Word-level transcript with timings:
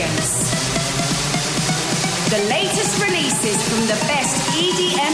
experience. 0.00 0.32
The 2.30 2.38
latest 2.48 3.02
releases 3.02 3.56
from 3.68 3.80
the 3.86 3.98
best 4.06 4.36
EDM. 4.56 5.10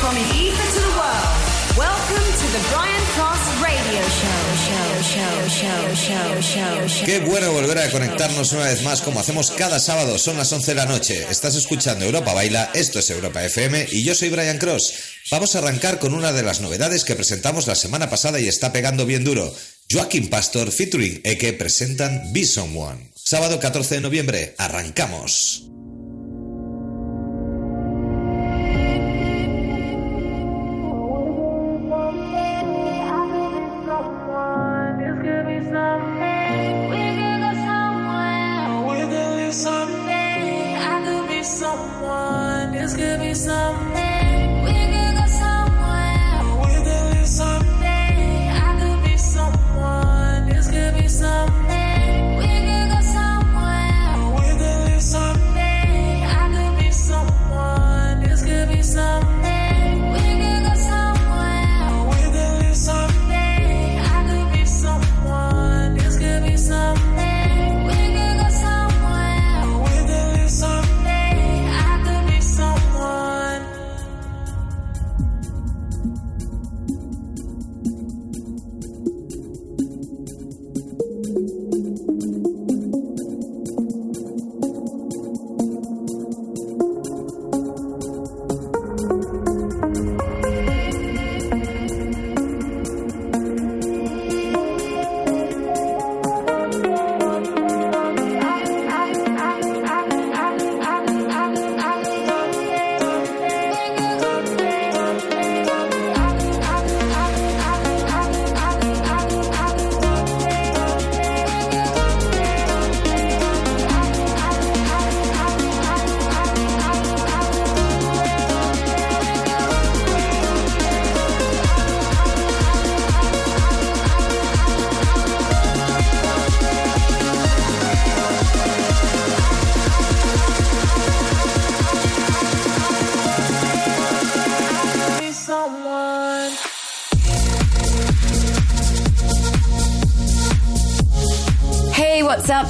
From 0.00 0.14
Ibiza 0.14 0.64
to 0.74 0.80
the 0.80 0.94
world, 0.96 1.76
welcome 1.76 2.28
to 2.40 2.46
the 2.54 2.62
Brian 2.72 3.04
Cross 3.14 3.44
Radio 3.62 4.02
show. 4.02 4.48
Qué 7.04 7.20
bueno 7.20 7.52
volver 7.52 7.78
a 7.78 7.90
conectarnos 7.90 8.52
una 8.52 8.64
vez 8.64 8.82
más 8.82 9.00
como 9.00 9.20
hacemos 9.20 9.50
cada 9.50 9.80
sábado, 9.80 10.18
son 10.18 10.36
las 10.36 10.52
11 10.52 10.70
de 10.70 10.74
la 10.74 10.86
noche. 10.86 11.26
Estás 11.30 11.54
escuchando 11.56 12.04
Europa 12.04 12.32
Baila, 12.32 12.70
esto 12.74 12.98
es 12.98 13.10
Europa 13.10 13.44
FM 13.44 13.88
y 13.92 14.04
yo 14.04 14.14
soy 14.14 14.30
Brian 14.30 14.58
Cross. 14.58 14.94
Vamos 15.30 15.54
a 15.54 15.58
arrancar 15.58 15.98
con 15.98 16.14
una 16.14 16.32
de 16.32 16.42
las 16.42 16.60
novedades 16.60 17.04
que 17.04 17.16
presentamos 17.16 17.66
la 17.66 17.74
semana 17.74 18.08
pasada 18.08 18.40
y 18.40 18.48
está 18.48 18.72
pegando 18.72 19.06
bien 19.06 19.24
duro. 19.24 19.52
Joaquín 19.90 20.28
Pastor 20.28 20.70
featuring 20.70 21.22
Eke 21.24 21.54
presentan 21.54 22.30
Be 22.34 22.44
Someone. 22.44 23.08
Sábado 23.14 23.58
14 23.58 23.94
de 23.94 24.00
noviembre, 24.02 24.54
arrancamos. 24.58 25.70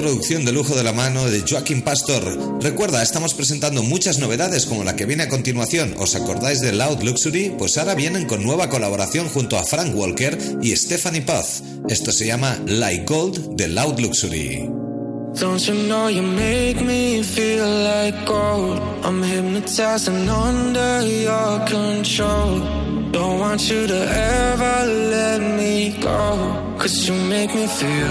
producción 0.00 0.44
de 0.44 0.52
lujo 0.52 0.74
de 0.74 0.82
la 0.82 0.92
mano 0.92 1.26
de 1.26 1.44
Joaquín 1.48 1.82
Pastor. 1.82 2.62
Recuerda, 2.62 3.02
estamos 3.02 3.34
presentando 3.34 3.82
muchas 3.82 4.18
novedades 4.18 4.64
como 4.64 4.82
la 4.82 4.96
que 4.96 5.04
viene 5.04 5.24
a 5.24 5.28
continuación. 5.28 5.94
¿Os 5.98 6.14
acordáis 6.14 6.60
de 6.60 6.72
Loud 6.72 7.02
Luxury? 7.02 7.54
Pues 7.58 7.76
ahora 7.76 7.94
vienen 7.94 8.26
con 8.26 8.42
nueva 8.42 8.70
colaboración 8.70 9.28
junto 9.28 9.58
a 9.58 9.64
Frank 9.64 9.94
Walker 9.94 10.38
y 10.62 10.74
Stephanie 10.74 11.22
Puth. 11.22 11.90
Esto 11.90 12.12
se 12.12 12.26
llama 12.26 12.58
Like 12.66 13.04
Gold 13.04 13.56
de 13.56 13.68
Loud 13.68 13.98
Luxury. 13.98 14.70
Don't 15.34 15.60
you 15.66 15.74
know 15.74 16.08
you 16.08 16.22
make 16.22 16.80
me 16.82 17.22
feel 17.22 17.68
like 17.84 18.26
gold? 18.26 18.80
I'm 19.04 19.22
hypnotized 19.22 20.08
under 20.08 21.02
your 21.06 21.60
control. 21.66 22.60
Don't 23.12 23.38
want 23.38 23.70
you 23.70 23.86
to 23.86 23.94
ever 23.94 24.86
let 25.10 25.40
me 25.40 25.96
go. 26.00 26.76
Cause 26.78 27.06
you 27.06 27.14
make 27.28 27.54
me 27.54 27.66
feel, 27.66 28.10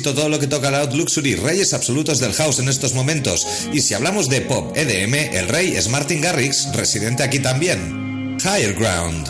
Éxito 0.00 0.14
todo 0.14 0.30
lo 0.30 0.38
que 0.38 0.46
toca 0.46 0.70
Loud 0.70 0.94
Luxury, 0.94 1.34
reyes 1.34 1.74
absolutos 1.74 2.20
del 2.20 2.32
house 2.32 2.58
en 2.58 2.70
estos 2.70 2.94
momentos. 2.94 3.46
Y 3.70 3.82
si 3.82 3.92
hablamos 3.92 4.30
de 4.30 4.40
pop 4.40 4.74
EDM, 4.74 5.36
el 5.36 5.46
rey 5.46 5.76
es 5.76 5.90
Martin 5.90 6.22
Garrix, 6.22 6.72
residente 6.72 7.22
aquí 7.22 7.38
también. 7.38 8.38
Higher 8.42 8.72
Ground. 8.72 9.28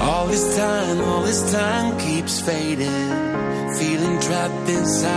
All 0.00 0.28
this 0.28 0.44
time, 0.54 1.00
all 1.00 1.24
this 1.24 1.42
time 1.50 1.96
keeps 1.98 2.40
fading. 2.40 2.86
Feeling 3.80 4.20
trapped 4.20 4.68
inside. 4.68 5.08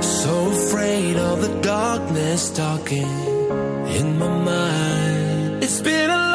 So 0.00 0.48
afraid 0.52 1.18
of 1.18 1.42
the 1.42 1.60
darkness 1.60 2.48
talking 2.48 3.06
in 3.98 4.18
my 4.18 4.28
mind. 4.28 5.62
It's 5.62 5.82
been 5.82 6.08
a 6.08 6.25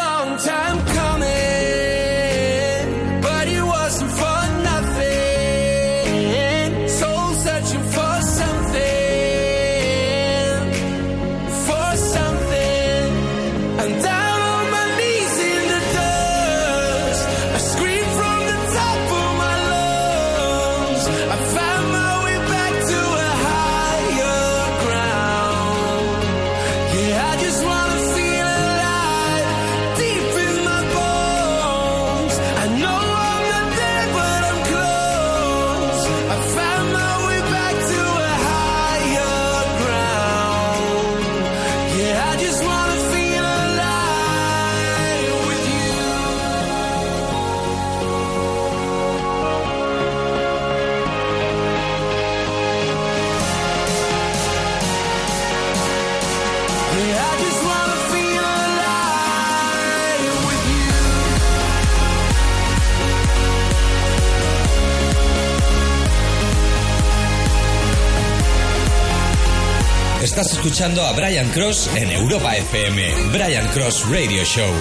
escuchando 70.61 71.03
a 71.03 71.13
Brian 71.13 71.49
Cross 71.53 71.89
en 71.95 72.11
Europa 72.11 72.55
FM. 72.55 73.01
Brian 73.31 73.67
Cross 73.69 74.07
Radio 74.11 74.43
Show. 74.45 74.71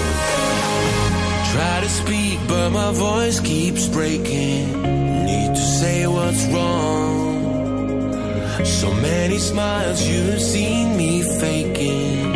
Try 1.52 1.80
to 1.80 1.88
speak, 1.88 2.38
but 2.46 2.68
my 2.70 2.92
voice 2.92 3.40
keeps 3.40 3.88
breaking. 3.88 4.82
Need 5.24 5.54
to 5.54 5.62
say 5.80 6.06
what's 6.06 6.44
wrong. 6.52 7.64
So 8.62 8.92
many 8.92 9.38
smiles 9.38 10.06
you've 10.06 10.42
seen 10.42 10.98
me 10.98 11.22
faking. 11.22 12.29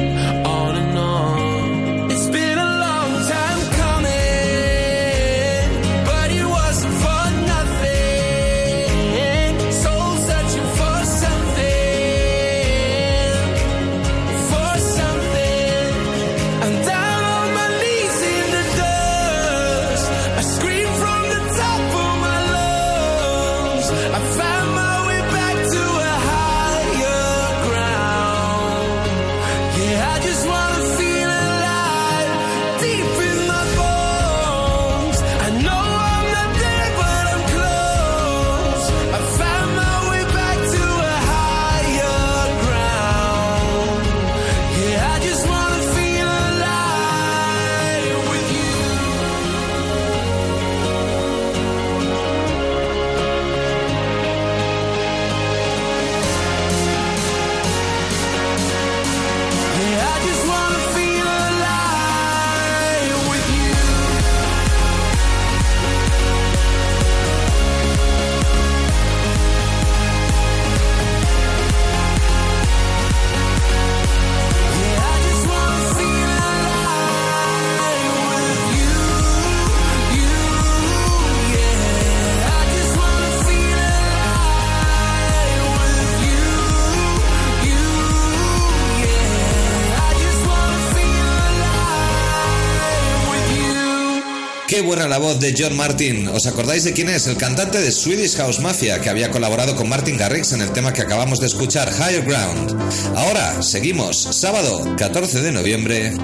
La 95.14 95.20
voz 95.20 95.38
de 95.38 95.54
John 95.56 95.76
Martin. 95.76 96.26
¿Os 96.26 96.44
acordáis 96.46 96.82
de 96.82 96.92
quién 96.92 97.08
es? 97.08 97.28
El 97.28 97.36
cantante 97.36 97.80
de 97.80 97.92
Swedish 97.92 98.34
House 98.34 98.58
Mafia, 98.58 99.00
que 99.00 99.10
había 99.10 99.30
colaborado 99.30 99.76
con 99.76 99.88
Martin 99.88 100.16
Garrix 100.16 100.50
en 100.50 100.60
el 100.60 100.72
tema 100.72 100.92
que 100.92 101.02
acabamos 101.02 101.38
de 101.38 101.46
escuchar, 101.46 101.88
Higher 101.88 102.24
Ground. 102.24 102.76
Ahora, 103.14 103.62
seguimos, 103.62 104.16
sábado 104.32 104.82
14 104.98 105.40
de 105.40 105.52
noviembre, 105.52 106.14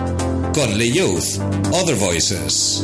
con 0.52 0.76
Le 0.76 0.90
Youth, 0.90 1.38
Other 1.70 1.94
Voices. 1.94 2.82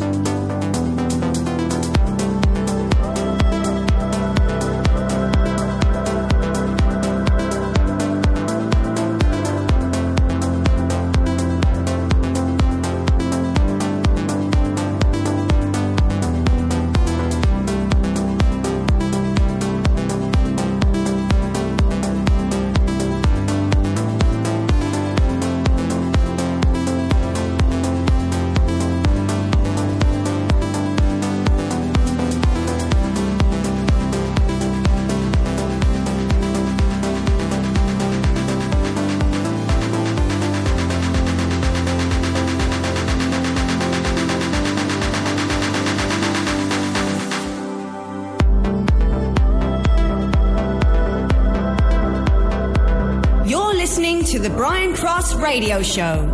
Radio 55.56 55.80
Show. 55.80 56.25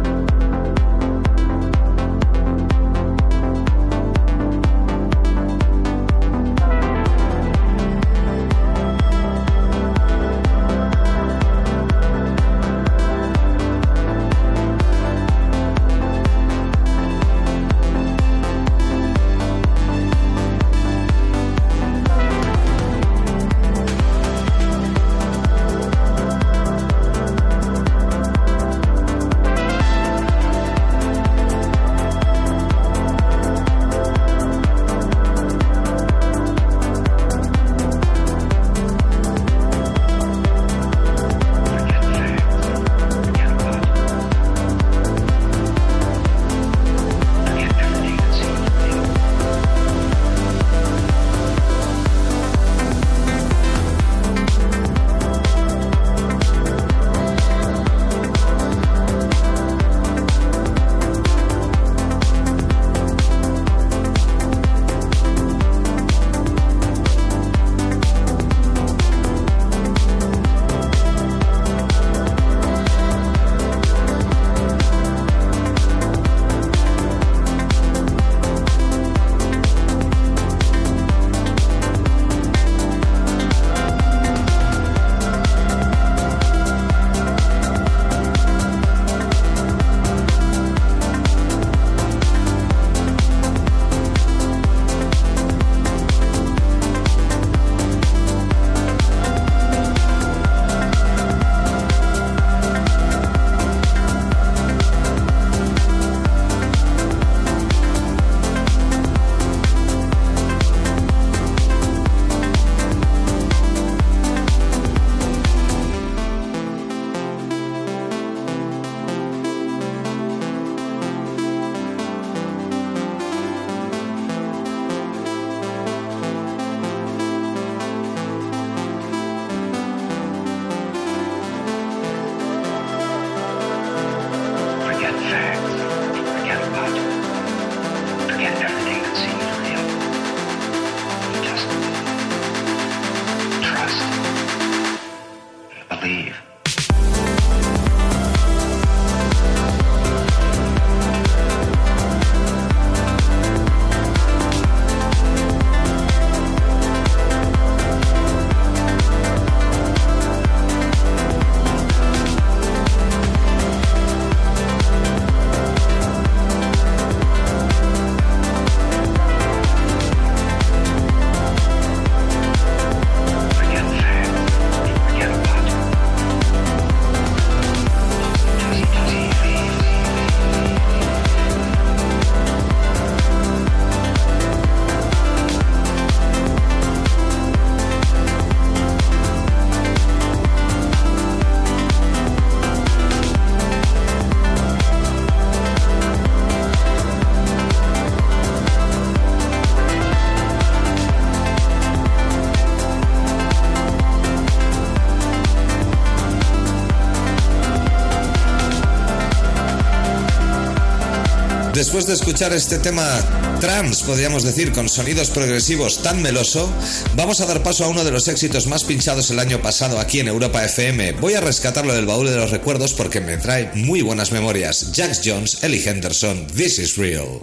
Después 211.93 212.07
de 212.07 212.15
escuchar 212.15 212.55
este 212.55 212.79
tema 212.79 213.59
trans, 213.61 214.03
podríamos 214.03 214.45
decir, 214.45 214.73
con 214.73 214.89
sonidos 214.89 215.29
progresivos 215.29 216.03
tan 216.03 216.23
meloso, 216.23 216.73
vamos 217.17 217.43
a 217.43 217.45
dar 217.45 217.63
paso 217.63 217.85
a 217.85 217.89
uno 217.89 218.03
de 218.03 218.11
los 218.11 218.29
éxitos 218.29 218.67
más 218.67 218.85
pinchados 218.85 219.31
el 219.31 219.39
año 219.39 219.61
pasado 219.61 220.01
aquí 220.01 220.19
en 220.19 220.29
Europa 220.29 220.65
FM. 220.65 221.13
Voy 221.21 221.35
a 221.35 221.43
rescatarlo 221.43 221.93
del 221.93 222.07
baúl 222.07 222.31
de 222.31 222.37
los 222.37 222.51
recuerdos 222.51 222.95
porque 222.95 223.21
me 223.21 223.37
trae 223.37 223.73
muy 223.75 224.01
buenas 224.01 224.33
memorias. 224.33 224.91
Jax 224.97 225.21
Jones, 225.23 225.63
Ellie 225.65 225.87
Henderson, 225.87 226.47
This 226.47 226.79
is 226.79 226.97
Real. 226.97 227.43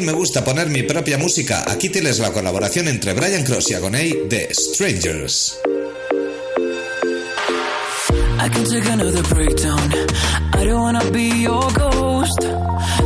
También 0.00 0.14
me 0.14 0.18
gusta 0.18 0.42
poner 0.42 0.68
mi 0.68 0.82
propia 0.82 1.18
música. 1.18 1.64
Aquí 1.70 1.90
tienes 1.90 2.18
la 2.20 2.32
colaboración 2.32 2.88
entre 2.88 3.12
Brian 3.12 3.44
Cross 3.44 3.70
y 3.70 3.74
Agoney 3.74 4.14
de 4.28 4.48
Strangers. 4.52 5.58
I 8.38 8.48
can 8.48 8.64
take 8.64 8.86
another 8.86 9.22
breakdown. 9.34 9.92
I 10.54 10.64
don't 10.64 10.80
wanna 10.80 11.04
be 11.10 11.42
your 11.42 11.70
ghost. 11.72 12.40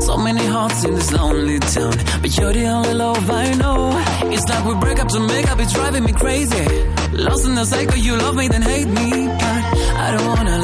So 0.03 0.17
many 0.19 0.47
hearts 0.47 0.85
in 0.85 0.95
this 0.95 1.11
lonely 1.11 1.59
town, 1.59 1.95
but 2.23 2.37
you're 2.39 2.53
the 2.53 2.67
only 2.67 2.95
love 2.95 3.29
I 3.29 3.55
know. 3.55 3.91
It's 4.31 4.47
like 4.49 4.65
we 4.65 4.75
break 4.75 5.01
up 5.01 5.09
to 5.09 5.21
make 5.21 5.51
up, 5.51 5.59
it's 5.59 5.73
driving 5.73 6.05
me 6.05 6.13
crazy. 6.13 6.65
Lost 7.13 7.47
in 7.47 7.55
the 7.57 7.65
cycle, 7.65 7.99
you 7.99 8.17
love 8.17 8.37
me, 8.37 8.47
then 8.49 8.63
hate 8.63 8.87
me. 8.87 9.27
But 9.27 9.63
I 9.99 10.15
don't 10.17 10.27
wanna 10.27 10.64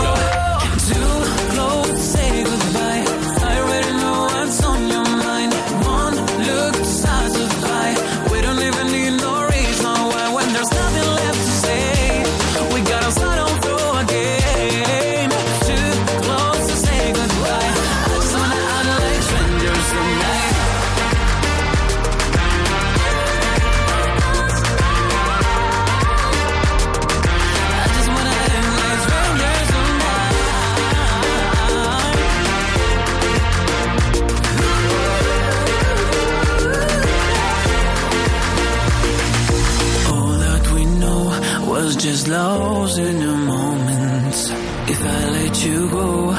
new 43.13 43.35
moments. 43.35 44.49
If 44.93 45.01
I 45.01 45.29
let 45.29 45.65
you 45.65 45.89
go, 45.89 46.35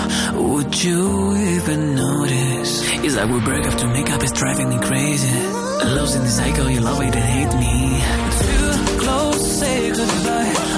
would 0.53 0.85
you 0.85 1.37
even 1.37 1.95
notice? 1.95 2.73
It's 3.05 3.17
like 3.17 3.31
we 3.31 3.41
break 3.41 3.67
up 3.67 3.77
to 3.79 3.87
make 3.89 4.11
up, 4.11 4.23
it's 4.23 4.33
driving 4.33 4.69
me 4.69 4.79
crazy. 4.79 5.35
Love's 5.97 6.15
in 6.15 6.23
the 6.23 6.29
cycle, 6.29 6.71
you 6.71 6.81
love 6.81 7.01
it 7.01 7.15
and 7.15 7.29
hate 7.37 7.55
me. 7.59 7.77
Too 8.47 8.99
close, 9.03 9.61
say 9.61 9.91
goodbye. 9.91 10.72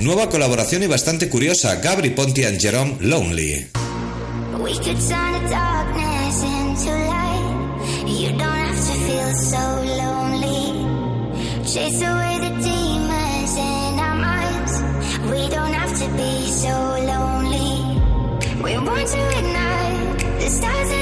Nueva 0.00 0.28
colaboración 0.28 0.82
y 0.82 0.86
bastante 0.86 1.30
curiosa, 1.30 1.76
Gabri 1.76 2.10
Ponti 2.10 2.44
and 2.44 2.60
Jerome 2.60 2.96
Lonely. 3.00 3.70
You 8.24 8.30
don't 8.30 8.40
have 8.40 8.80
to 8.88 8.94
feel 9.06 9.30
so 9.52 9.64
lonely. 10.00 10.62
Chase 11.70 12.00
away 12.00 12.34
the 12.40 12.52
demons 12.64 13.54
in 13.54 13.98
our 14.00 14.16
minds. 14.16 14.74
We 15.30 15.46
don't 15.50 15.74
have 15.74 15.92
to 16.00 16.08
be 16.16 16.48
so 16.48 16.74
lonely. 17.12 18.00
We 18.62 18.78
want 18.78 19.06
to 19.08 19.38
ignite 19.40 20.40
the 20.40 20.48
stars. 20.48 20.93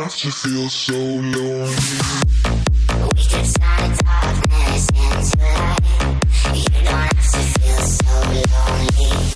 wants 0.00 0.20
to 0.20 0.30
feel 0.30 0.68
so 0.68 0.92
lonely. 0.92 1.74
Darkness 4.04 4.88
into 4.90 5.38
light. 5.38 5.80
You 6.54 6.64
don't 6.64 6.86
have 6.86 7.30
to 7.32 7.38
feel 7.38 7.82
so 7.86 8.14
lonely. 8.52 9.35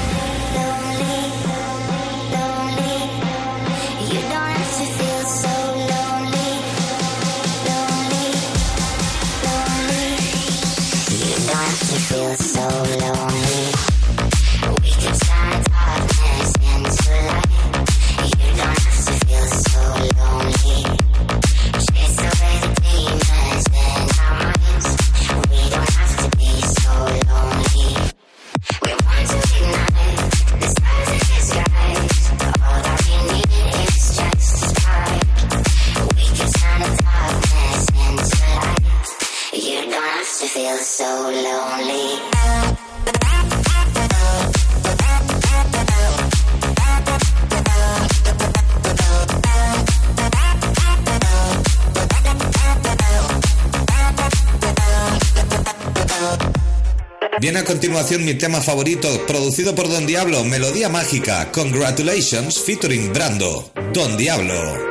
continuación 57.71 58.25
mi 58.25 58.33
tema 58.33 58.59
favorito, 58.59 59.07
producido 59.25 59.73
por 59.73 59.87
Don 59.87 60.05
Diablo, 60.05 60.43
Melodía 60.43 60.89
Mágica, 60.89 61.53
Congratulations 61.53 62.59
featuring 62.59 63.13
Brando, 63.13 63.71
Don 63.93 64.17
Diablo. 64.17 64.90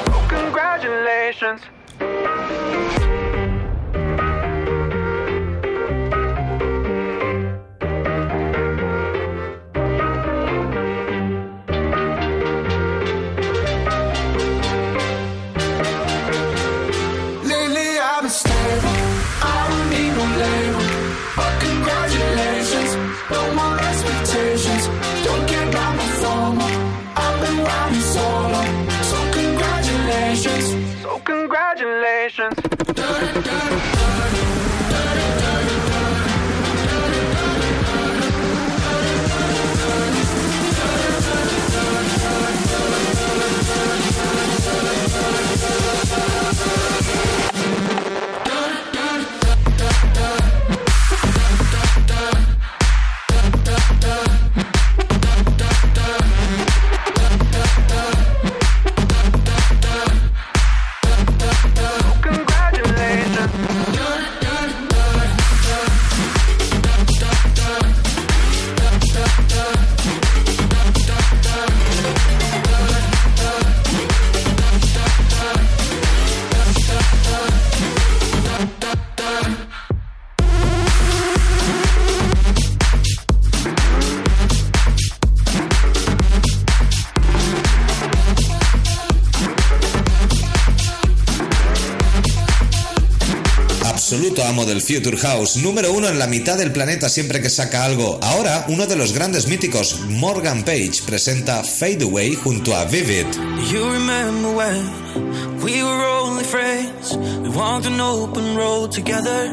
Del 94.71 94.81
Future 94.81 95.17
House, 95.17 95.57
número 95.57 95.91
uno 95.91 96.07
en 96.07 96.17
la 96.17 96.27
mitad 96.27 96.57
del 96.57 96.71
planeta 96.71 97.09
siempre 97.09 97.41
que 97.41 97.49
saca 97.49 97.83
algo. 97.83 98.17
Ahora, 98.21 98.65
uno 98.69 98.87
de 98.87 98.95
los 98.95 99.11
grandes 99.11 99.47
míticos, 99.47 99.99
Morgan 100.07 100.63
Page, 100.63 101.03
presenta 101.05 101.61
Fade 101.61 102.05
Away 102.05 102.35
junto 102.35 102.73
a 102.73 102.85
Vivid. 102.85 103.25
You 103.69 103.91
remember 103.91 104.55
when 104.55 105.59
we 105.61 105.83
were 105.83 106.05
only 106.23 106.45
friends? 106.45 107.17
We 107.43 107.49
walked 107.49 107.85
an 107.85 107.99
open 107.99 108.55
road 108.55 108.91
together. 108.91 109.51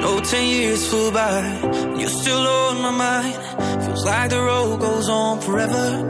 No, 0.00 0.20
ten 0.20 0.44
years 0.44 0.84
flew 0.88 1.12
by, 1.12 1.40
you're 1.96 2.10
still 2.10 2.44
on 2.44 2.82
my 2.82 2.90
mind. 2.90 3.84
Feels 3.84 4.04
like 4.04 4.30
the 4.30 4.40
road 4.40 4.80
goes 4.80 5.08
on 5.08 5.40
forever. 5.40 6.02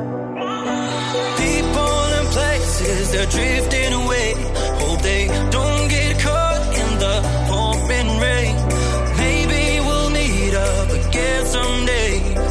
People 1.36 2.04
and 2.18 2.28
places, 2.28 3.12
they're 3.12 3.26
drifting 3.26 3.92
away. 3.92 4.34
Hope 4.80 5.02
they 5.02 5.26
don't 5.50 5.67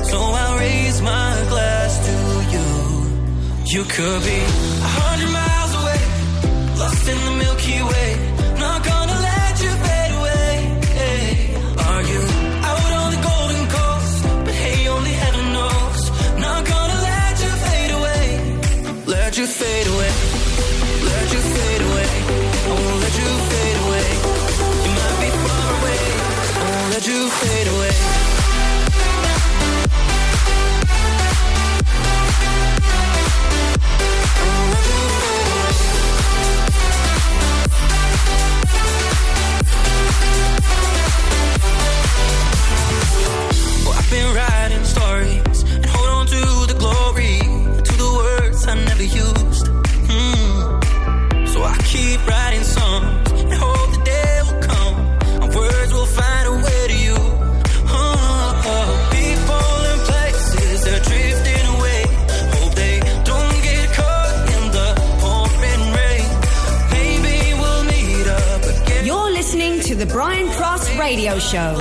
So 0.09 0.17
I'll 0.19 0.57
raise 0.57 1.01
my 1.01 1.31
glass 1.49 1.91
to 2.07 2.15
you. 2.53 2.67
You 3.73 3.83
could 3.95 4.21
be 4.23 4.39
a 4.87 4.91
hundred 5.01 5.31
miles 5.39 5.73
away, 5.81 6.01
lost 6.79 7.07
in 7.11 7.19
the 7.25 7.33
Milky 7.43 7.79
Way. 7.91 8.09
Not 8.63 8.79
gonna 8.91 9.17
let 9.31 9.53
you 9.63 9.71
fade 9.85 10.13
away. 10.19 10.51
Are 11.89 12.03
you 12.11 12.21
out 12.71 12.91
on 13.01 13.07
the 13.15 13.21
golden 13.29 13.63
coast? 13.77 14.15
But 14.45 14.55
hey, 14.63 14.87
only 14.95 15.13
heaven 15.23 15.45
knows. 15.57 16.01
Not 16.45 16.61
gonna 16.73 16.99
let 17.11 17.33
you 17.43 17.51
fade 17.67 17.91
away. 17.99 18.23
Let 19.15 19.31
you 19.39 19.45
fade 19.59 19.87
away. 19.93 20.13
Let 21.11 21.25
you 21.33 21.41
fade 21.55 21.81
away. 21.89 22.09
I 22.69 22.73
won't 22.79 22.99
let 23.05 23.15
you 23.21 23.29
fade 23.51 23.77
away. 23.85 24.07
You 24.85 24.91
might 24.99 25.17
be 25.23 25.29
far 25.43 25.67
away. 25.79 26.01
I 26.61 26.65
won't 26.71 26.89
let 26.95 27.05
you 27.11 27.19
fade 27.41 27.67
away. 27.75 28.36
Radio 71.07 71.39
Show. 71.39 71.77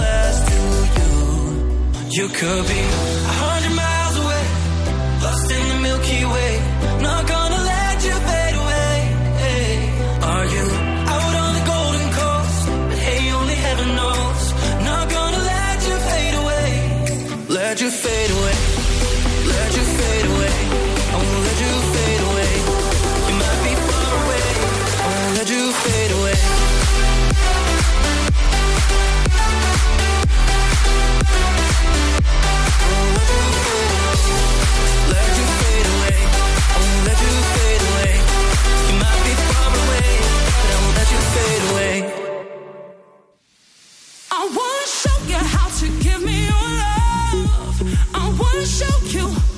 show 48.66 48.98
you. 49.06 49.55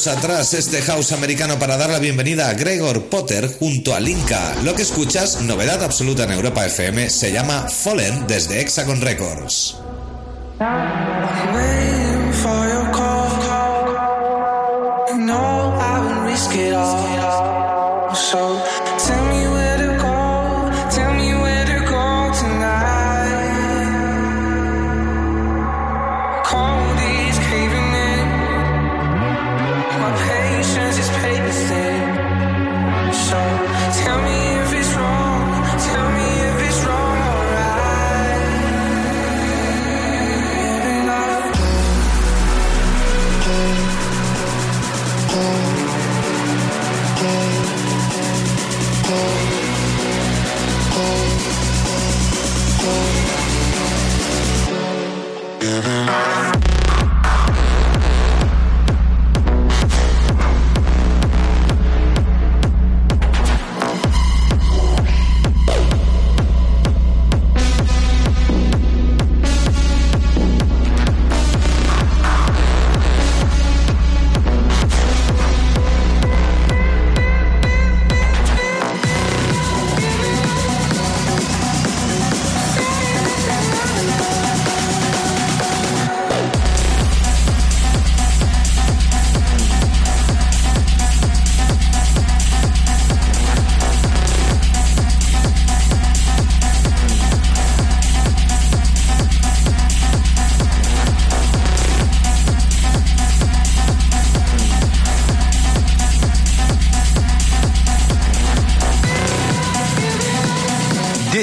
dejamos 0.00 0.24
atrás 0.24 0.54
este 0.54 0.80
house 0.82 1.12
americano 1.12 1.58
para 1.58 1.76
dar 1.76 1.90
la 1.90 1.98
bienvenida 1.98 2.48
a 2.48 2.54
Gregor 2.54 3.04
Potter 3.06 3.50
junto 3.58 3.94
al 3.94 4.08
Inca. 4.08 4.54
Lo 4.62 4.74
que 4.74 4.82
escuchas, 4.82 5.42
novedad 5.42 5.82
absoluta 5.82 6.24
en 6.24 6.32
Europa 6.32 6.64
FM, 6.64 7.10
se 7.10 7.32
llama 7.32 7.68
Fallen 7.68 8.26
desde 8.26 8.60
Hexagon 8.60 9.00
Records. 9.00 9.76
Ah. 10.58 10.89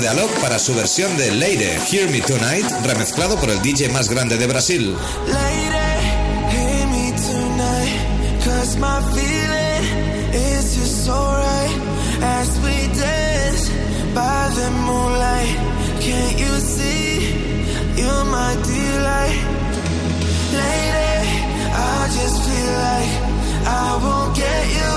de 0.00 0.08
Alok 0.08 0.30
para 0.40 0.58
su 0.58 0.74
versión 0.74 1.16
de 1.16 1.30
Leire, 1.30 1.78
Hear 1.90 2.10
Me 2.10 2.20
Tonight, 2.20 2.66
remezclado 2.84 3.36
por 3.36 3.48
el 3.48 3.62
DJ 3.62 3.90
más 3.90 4.08
grande 4.08 4.36
de 4.36 4.46
Brasil. 4.46 4.96
Leire, 5.26 6.00
hear 6.50 6.86
me 6.88 7.12
tonight, 7.12 8.44
cause 8.44 8.76
my 8.76 9.00
feeling 9.14 9.84
is 10.32 10.74
just 10.74 11.04
so 11.04 11.12
right, 11.12 11.70
as 12.22 12.58
we 12.60 12.88
dance 12.98 13.70
by 14.14 14.48
the 14.56 14.70
moonlight, 14.84 15.56
can't 16.00 16.38
you 16.40 16.58
see, 16.60 17.34
you're 17.96 18.24
my 18.24 18.56
delight. 18.62 19.38
Leire, 20.52 21.22
I 21.72 22.08
just 22.16 22.42
feel 22.42 22.72
like 22.82 23.12
I 23.66 23.98
won't 24.02 24.36
get 24.36 24.66
you 24.74 24.94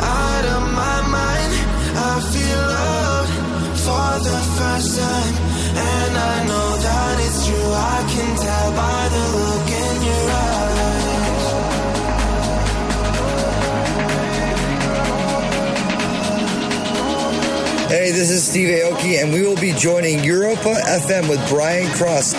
out 0.00 0.44
of 0.56 0.62
my 0.72 1.00
mind, 1.08 1.52
I 1.96 2.20
feel 2.32 2.58
love. 2.58 3.11
For 3.84 4.14
the 4.22 4.38
first 4.58 4.98
time. 4.98 5.34
And 5.74 6.12
I 6.16 6.44
know 6.46 6.68
that 6.86 7.14
it's 7.26 7.46
true. 7.46 7.72
I 7.74 7.98
can 8.14 8.30
tell 8.46 8.70
by 8.78 9.08
the 9.14 9.24
look 9.36 9.68
in 9.82 9.96
your 10.08 10.26
eyes. 10.30 10.62
Hey, 17.90 18.10
this 18.12 18.30
is 18.30 18.42
Steve 18.44 18.68
Aoki, 18.68 19.20
and 19.22 19.32
we 19.32 19.42
will 19.42 19.60
be 19.60 19.72
joining 19.72 20.24
Europa 20.24 20.74
FM 20.86 21.28
with 21.28 21.46
Brian 21.48 21.90
Cross. 21.92 22.34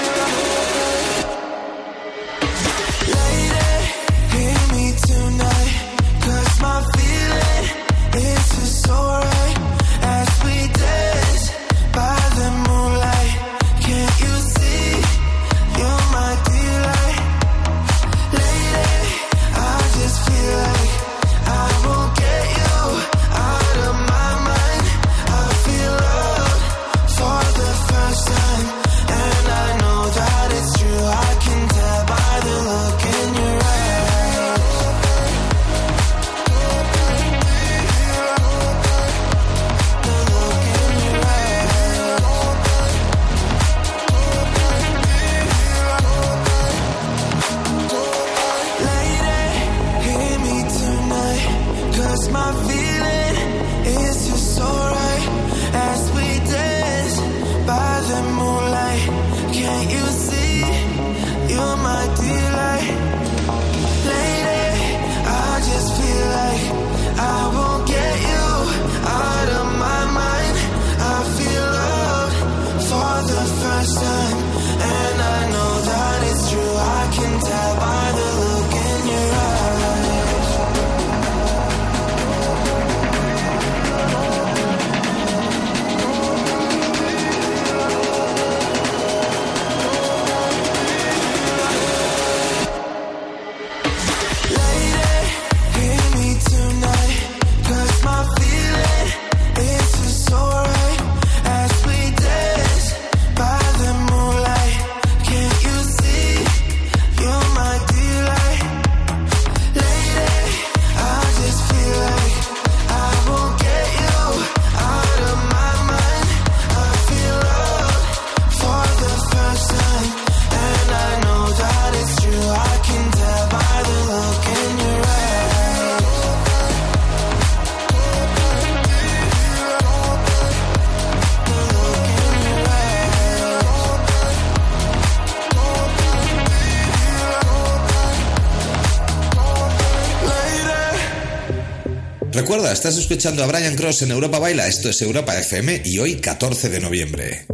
Recuerda, 142.63 142.79
estás 142.79 142.97
escuchando 142.97 143.43
a 143.43 143.47
Brian 143.47 143.75
Cross 143.75 144.03
en 144.03 144.11
Europa 144.11 144.39
Baila, 144.39 144.65
esto 144.67 144.87
es 144.87 145.01
Europa 145.01 145.37
FM 145.37 145.81
y 145.83 145.99
hoy 145.99 146.15
14 146.21 146.69
de 146.69 146.79
noviembre. 146.79 147.45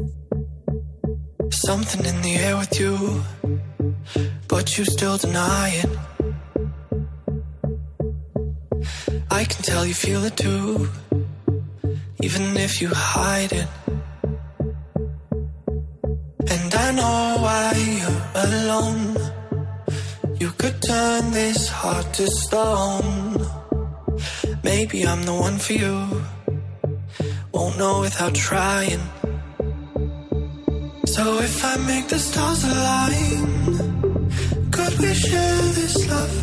Something 1.49 2.05
in 2.05 2.21
the 2.21 2.35
air 2.35 2.55
with 2.55 2.79
you, 2.79 3.23
but 4.47 4.77
you 4.77 4.85
still 4.85 5.17
deny 5.17 5.71
it. 5.81 5.89
I 9.31 9.45
can 9.45 9.63
tell 9.63 9.83
you 9.83 9.95
feel 9.95 10.23
it 10.25 10.35
too, 10.37 10.87
even 12.21 12.55
if 12.55 12.79
you 12.79 12.89
hide 12.93 13.51
it. 13.51 13.67
And 16.51 16.75
I 16.75 16.91
know 16.91 17.37
why 17.41 17.73
you're 17.97 18.45
alone. 18.45 19.17
You 20.39 20.51
could 20.51 20.79
turn 20.83 21.31
this 21.31 21.67
heart 21.67 22.13
to 22.13 22.27
stone. 22.27 23.18
Maybe 24.69 25.03
I'm 25.03 25.23
the 25.23 25.33
one 25.33 25.57
for 25.57 25.73
you. 25.73 25.97
Won't 27.51 27.75
know 27.79 28.01
without 28.01 28.35
trying. 28.35 29.01
So 31.13 31.23
if 31.47 31.55
I 31.71 31.73
make 31.91 32.07
the 32.07 32.19
stars 32.19 32.61
align, 32.73 33.47
could 34.75 34.95
we 34.99 35.11
share 35.27 35.61
this 35.79 35.95
love? 36.11 36.35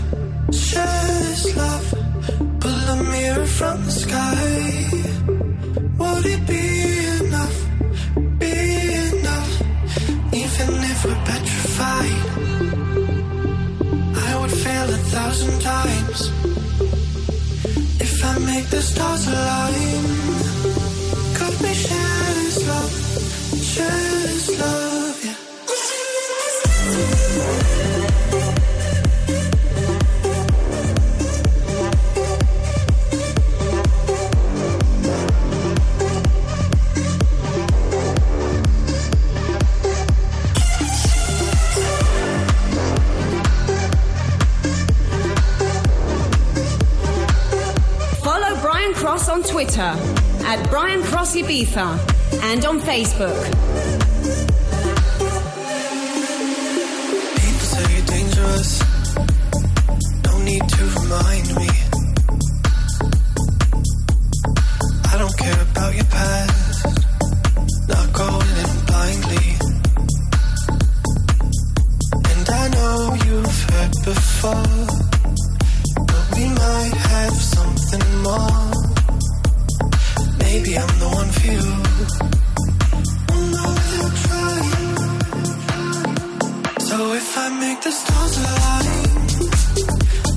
Share 0.68 1.04
this 1.28 1.56
love. 1.56 1.86
Pull 2.62 2.82
a 2.94 2.98
mirror 3.14 3.46
from 3.58 3.76
the 3.84 3.94
sky. 4.04 4.46
Would 6.00 6.26
it 6.34 6.42
be 6.52 6.64
enough? 7.20 7.56
Be 8.42 8.54
enough? 9.14 9.52
Even 10.42 10.70
if 10.92 10.98
we're 11.04 11.22
petrified, 11.30 12.22
I 14.28 14.30
would 14.40 14.54
fail 14.64 14.88
a 14.98 15.00
thousand 15.14 15.60
times. 15.60 16.45
I 18.28 18.38
make 18.38 18.68
the 18.70 18.82
stars 18.82 19.26
align, 19.28 20.04
could 21.38 21.56
we 21.62 21.72
share 21.74 22.34
this 22.38 22.58
love? 22.66 22.94
Share 23.72 24.10
this 24.26 24.46
love, 24.60 25.05
Twitter 49.48 49.94
at 50.44 50.68
Brian 50.70 51.02
Cross 51.04 51.36
Ibiza 51.36 51.98
and 52.42 52.64
on 52.64 52.80
Facebook. 52.80 53.38
People 57.36 57.66
say 57.72 57.94
you're 57.94 58.06
dangerous. 58.06 58.80
No 60.24 60.38
need 60.42 60.68
to 60.68 60.84
remind 61.00 61.46
me. 61.56 61.68
I 65.12 65.18
don't 65.18 65.36
care 65.38 65.62
about 65.70 65.94
your 65.94 66.04
past. 66.06 66.86
Not 67.88 68.12
going 68.12 68.56
in 68.64 68.72
blindly. 68.86 69.48
And 72.30 72.50
I 72.50 72.68
know 72.74 73.14
you've 73.26 73.62
heard 73.70 73.92
before, 74.04 74.70
but 76.06 76.36
we 76.36 76.48
might 76.48 76.94
have 76.94 77.32
something 77.32 78.22
more 78.22 78.65
maybe 80.56 80.78
I'm 80.78 80.98
the 80.98 81.08
one 81.20 81.30
for 81.36 81.46
you. 81.54 81.60
So 86.88 86.96
if 87.20 87.38
I 87.44 87.46
make 87.64 87.80
the 87.82 87.92
stars 88.00 88.34
align, 88.44 89.12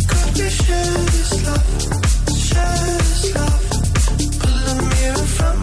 could 0.10 0.32
we 0.40 0.50
share 0.64 0.98
this 1.14 1.32
love? 1.46 1.68
Share 2.48 2.80
this 3.00 3.24
love. 3.36 3.64
Pull 4.42 4.60
a 4.72 4.76
mirror 4.92 5.28
from 5.38 5.58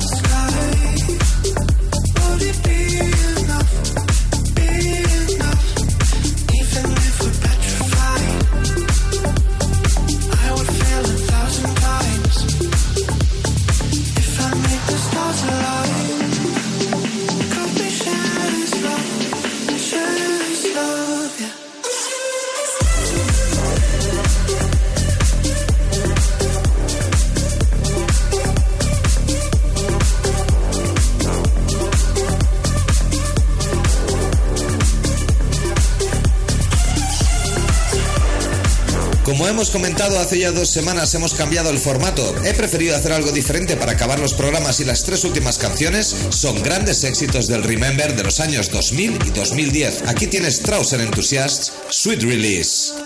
hemos 39.56 39.70
comentado 39.70 40.20
hace 40.20 40.38
ya 40.38 40.52
dos 40.52 40.68
semanas, 40.68 41.14
hemos 41.14 41.32
cambiado 41.32 41.70
el 41.70 41.78
formato. 41.78 42.34
He 42.44 42.52
preferido 42.52 42.94
hacer 42.94 43.12
algo 43.12 43.32
diferente 43.32 43.74
para 43.74 43.92
acabar 43.92 44.20
los 44.20 44.34
programas 44.34 44.80
y 44.80 44.84
las 44.84 45.02
tres 45.02 45.24
últimas 45.24 45.56
canciones 45.56 46.14
son 46.28 46.62
grandes 46.62 47.04
éxitos 47.04 47.46
del 47.46 47.62
Remember 47.62 48.14
de 48.14 48.22
los 48.22 48.38
años 48.40 48.70
2000 48.70 49.18
y 49.24 49.30
2010. 49.30 50.08
Aquí 50.08 50.26
tienes 50.26 50.60
Trouser 50.60 51.00
Enthusiasts, 51.00 51.72
Sweet 51.88 52.24
Release. 52.24 53.05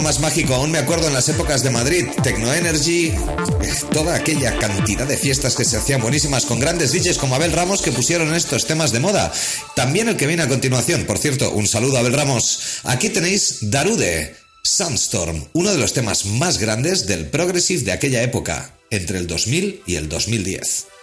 Más 0.00 0.20
mágico, 0.20 0.54
aún 0.54 0.70
me 0.70 0.78
acuerdo 0.78 1.06
en 1.08 1.14
las 1.14 1.28
épocas 1.28 1.62
de 1.62 1.70
Madrid, 1.70 2.06
Tecno 2.22 2.52
Energy, 2.52 3.06
eh, 3.06 3.14
toda 3.92 4.14
aquella 4.14 4.58
cantidad 4.58 5.06
de 5.06 5.16
fiestas 5.16 5.54
que 5.54 5.64
se 5.64 5.76
hacían 5.76 6.00
buenísimas 6.00 6.46
con 6.46 6.58
grandes 6.58 6.92
DJs 6.92 7.18
como 7.18 7.34
Abel 7.34 7.52
Ramos 7.52 7.82
que 7.82 7.92
pusieron 7.92 8.34
estos 8.34 8.66
temas 8.66 8.92
de 8.92 9.00
moda. 9.00 9.32
También 9.76 10.08
el 10.08 10.16
que 10.16 10.26
viene 10.26 10.42
a 10.42 10.48
continuación, 10.48 11.04
por 11.04 11.18
cierto, 11.18 11.50
un 11.52 11.66
saludo 11.66 11.96
a 11.96 12.00
Abel 12.00 12.12
Ramos. 12.12 12.80
Aquí 12.84 13.08
tenéis 13.10 13.70
Darude, 13.70 14.36
Sandstorm, 14.62 15.48
uno 15.52 15.72
de 15.72 15.78
los 15.78 15.92
temas 15.92 16.24
más 16.24 16.58
grandes 16.58 17.06
del 17.06 17.26
progressive 17.26 17.82
de 17.82 17.92
aquella 17.92 18.22
época, 18.22 18.76
entre 18.90 19.18
el 19.18 19.26
2000 19.26 19.82
y 19.86 19.96
el 19.96 20.08
2010. 20.08 20.93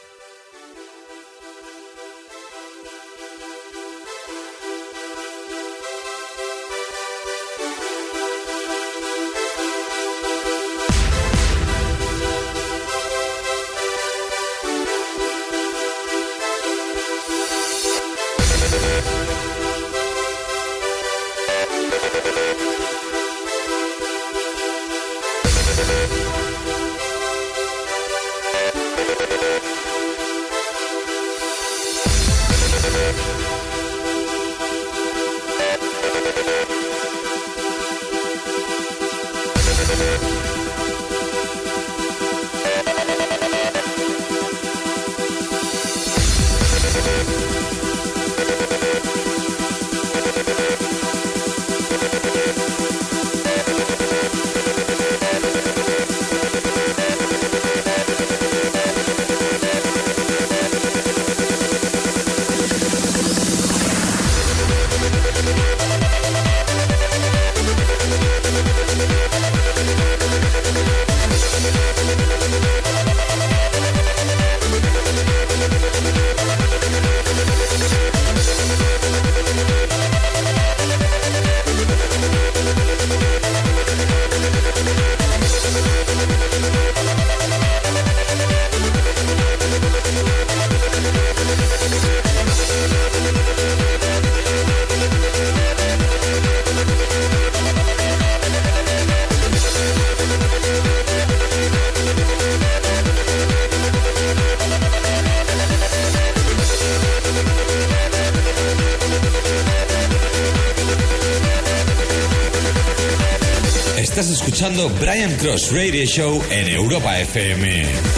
Cross 115.51 115.73
Radio 115.73 116.05
Show 116.05 116.41
en 116.49 116.69
Europa 116.69 117.19
FM. 117.19 118.10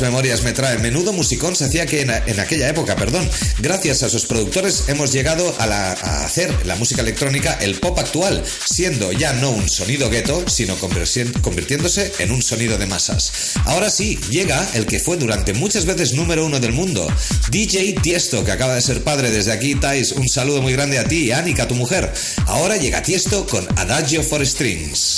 Memorias 0.00 0.42
me 0.42 0.52
trae. 0.52 0.78
Menudo 0.78 1.12
musicón 1.12 1.56
se 1.56 1.64
hacía 1.64 1.86
que 1.86 2.02
en, 2.02 2.40
aquella 2.40 2.68
época, 2.68 2.96
perdón. 2.96 3.28
Gracias 3.58 4.02
a 4.02 4.08
sus 4.08 4.26
productores 4.26 4.84
hemos 4.88 5.12
llegado 5.12 5.54
a, 5.58 5.92
hacer 6.24 6.54
la 6.66 6.76
música 6.76 7.02
electrónica 7.02 7.58
el 7.60 7.78
pop 7.80 7.98
actual, 7.98 8.42
siendo 8.66 9.12
ya 9.12 9.32
no 9.34 9.50
un 9.50 9.68
sonido 9.68 10.10
gueto, 10.10 10.44
sino 10.48 10.76
convirtiéndose 10.76 12.12
en 12.18 12.30
un 12.30 12.42
sonido 12.42 12.78
de 12.78 12.86
masas. 12.86 13.32
Ahora 13.64 13.90
sí, 13.90 14.18
llega 14.30 14.66
el 14.74 14.86
que 14.86 15.00
fue 15.00 15.16
durante 15.16 15.52
muchas 15.54 15.84
veces 15.84 16.12
número 16.12 16.44
uno 16.46 16.60
del 16.60 16.72
mundo, 16.72 17.06
DJ 17.50 17.94
Tiesto, 18.02 18.44
que 18.44 18.52
acaba 18.52 18.74
de 18.74 18.82
ser 18.82 19.02
padre 19.02 19.30
desde 19.30 19.52
aquí, 19.52 19.74
Thais. 19.74 20.12
Un 20.12 20.28
saludo 20.28 20.62
muy 20.62 20.72
grande 20.72 20.98
a 20.98 21.04
ti 21.04 21.32
Anika, 21.32 21.66
tu 21.66 21.74
mujer. 21.74 22.12
Ahora 22.46 22.76
llega 22.76 23.02
Tiesto 23.02 23.46
con 23.46 23.66
Adagio 23.78 24.22
for 24.22 24.46
Strings. 24.46 25.17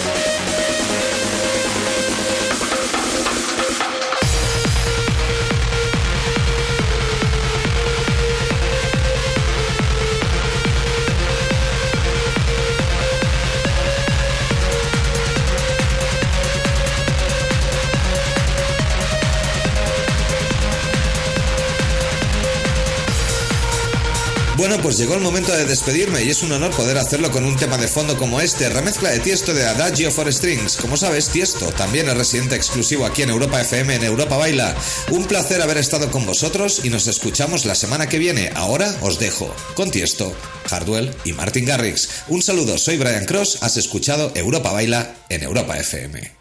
Pues 24.81 24.97
llegó 24.97 25.13
el 25.15 25.21
momento 25.21 25.51
de 25.51 25.65
despedirme 25.65 26.23
y 26.23 26.29
es 26.29 26.41
un 26.43 26.51
honor 26.51 26.71
poder 26.75 26.97
hacerlo 26.97 27.31
con 27.31 27.45
un 27.45 27.55
tema 27.55 27.77
de 27.77 27.87
fondo 27.87 28.17
como 28.17 28.41
este, 28.41 28.69
remezcla 28.69 29.09
de 29.09 29.19
Tiesto 29.19 29.53
de 29.53 29.67
Adagio 29.67 30.11
for 30.11 30.31
Strings. 30.31 30.77
Como 30.77 30.97
sabes, 30.97 31.29
Tiesto 31.29 31.67
también 31.73 32.07
es 32.09 32.17
residente 32.17 32.55
exclusivo 32.55 33.05
aquí 33.05 33.21
en 33.21 33.29
Europa 33.29 33.61
FM, 33.61 33.95
en 33.95 34.03
Europa 34.03 34.37
Baila. 34.37 34.75
Un 35.11 35.25
placer 35.25 35.61
haber 35.61 35.77
estado 35.77 36.09
con 36.09 36.25
vosotros 36.25 36.81
y 36.83 36.89
nos 36.89 37.07
escuchamos 37.07 37.65
la 37.65 37.75
semana 37.75 38.09
que 38.09 38.19
viene. 38.19 38.51
Ahora 38.55 38.95
os 39.01 39.19
dejo 39.19 39.53
con 39.75 39.91
Tiesto, 39.91 40.33
Hardwell 40.69 41.13
y 41.25 41.33
Martin 41.33 41.65
Garrix. 41.65 42.09
Un 42.27 42.41
saludo, 42.41 42.77
soy 42.77 42.97
Brian 42.97 43.25
Cross, 43.25 43.59
has 43.61 43.77
escuchado 43.77 44.31
Europa 44.35 44.71
Baila 44.71 45.15
en 45.29 45.43
Europa 45.43 45.77
FM. 45.77 46.40